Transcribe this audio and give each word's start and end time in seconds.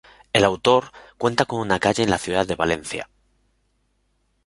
El 0.33 0.45
autor 0.45 0.91
cuenta 1.19 1.45
con 1.45 1.59
una 1.59 1.77
calle 1.77 2.01
en 2.03 2.09
la 2.09 2.17
ciudad 2.17 2.47
de 2.47 2.55
Valencia. 2.55 3.07